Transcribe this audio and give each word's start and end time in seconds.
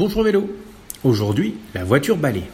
Bonjour 0.00 0.22
vélo. 0.22 0.50
Aujourd'hui, 1.04 1.56
la 1.74 1.84
voiture 1.84 2.16
balai. 2.16 2.44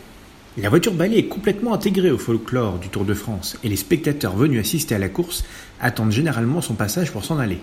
La 0.58 0.68
voiture 0.68 0.92
balai 0.92 1.18
est 1.18 1.28
complètement 1.28 1.74
intégrée 1.74 2.10
au 2.10 2.18
folklore 2.18 2.80
du 2.80 2.88
Tour 2.88 3.04
de 3.04 3.14
France 3.14 3.56
et 3.62 3.68
les 3.68 3.76
spectateurs 3.76 4.34
venus 4.34 4.58
assister 4.58 4.96
à 4.96 4.98
la 4.98 5.08
course 5.08 5.44
attendent 5.80 6.10
généralement 6.10 6.60
son 6.60 6.74
passage 6.74 7.12
pour 7.12 7.24
s'en 7.24 7.38
aller. 7.38 7.60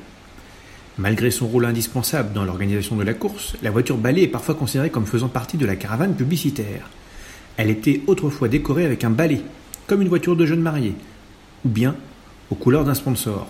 Malgré 0.98 1.32
son 1.32 1.48
rôle 1.48 1.66
indispensable 1.66 2.32
dans 2.32 2.46
l'organisation 2.46 2.96
de 2.96 3.04
la 3.04 3.14
course, 3.14 3.58
la 3.62 3.72
voiture 3.72 3.98
balai 3.98 4.24
est 4.24 4.30
parfois 4.30 4.56
considérée 4.56 4.90
comme 4.90 5.06
faisant 5.06 5.28
partie 5.28 5.58
de 5.58 5.66
la 5.66 5.76
caravane 5.76 6.16
publicitaire. 6.16 6.90
Elle 7.58 7.70
était 7.70 8.04
autrefois 8.08 8.48
décorée 8.48 8.86
avec 8.86 9.04
un 9.04 9.10
balai, 9.10 9.42
comme 9.88 10.02
une 10.02 10.08
voiture 10.08 10.38
de 10.38 10.46
jeune 10.46 10.62
marié, 10.62 10.96
ou 11.66 11.70
bien 11.70 11.94
aux 12.50 12.56
couleurs 12.56 12.86
d'un 12.86 12.94
sponsor. 12.94 13.50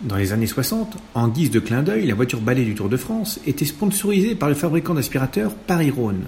Dans 0.00 0.16
les 0.16 0.32
années 0.32 0.46
60, 0.46 0.96
en 1.14 1.26
guise 1.26 1.50
de 1.50 1.58
clin 1.58 1.82
d'œil, 1.82 2.06
la 2.06 2.14
voiture 2.14 2.40
balai 2.40 2.64
du 2.64 2.76
Tour 2.76 2.88
de 2.88 2.96
France 2.96 3.40
était 3.48 3.64
sponsorisée 3.64 4.36
par 4.36 4.48
le 4.48 4.54
fabricant 4.54 4.94
d'aspirateurs 4.94 5.52
Paris-Rhône. 5.52 6.22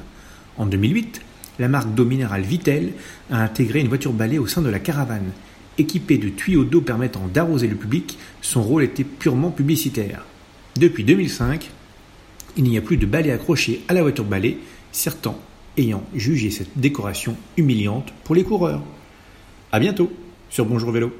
En 0.58 0.66
2008, 0.66 1.20
la 1.60 1.68
marque 1.68 1.94
d'eau 1.94 2.04
minérale 2.04 2.42
Vitel 2.42 2.94
a 3.30 3.40
intégré 3.40 3.78
une 3.78 3.86
voiture 3.86 4.12
balai 4.12 4.38
au 4.38 4.48
sein 4.48 4.60
de 4.60 4.68
la 4.68 4.80
caravane. 4.80 5.30
Équipée 5.78 6.18
de 6.18 6.30
tuyaux 6.30 6.64
d'eau 6.64 6.80
permettant 6.80 7.28
d'arroser 7.32 7.68
le 7.68 7.76
public, 7.76 8.18
son 8.42 8.60
rôle 8.60 8.82
était 8.82 9.04
purement 9.04 9.52
publicitaire. 9.52 10.24
Depuis 10.76 11.04
2005, 11.04 11.70
il 12.56 12.64
n'y 12.64 12.76
a 12.76 12.82
plus 12.82 12.96
de 12.96 13.06
balai 13.06 13.30
accroché 13.30 13.82
à 13.86 13.94
la 13.94 14.02
voiture 14.02 14.24
balai, 14.24 14.58
certains 14.90 15.36
ayant 15.76 16.02
jugé 16.12 16.50
cette 16.50 16.76
décoration 16.76 17.36
humiliante 17.56 18.12
pour 18.24 18.34
les 18.34 18.42
coureurs. 18.42 18.82
A 19.70 19.78
bientôt 19.78 20.10
sur 20.48 20.66
Bonjour 20.66 20.90
Vélo. 20.90 21.12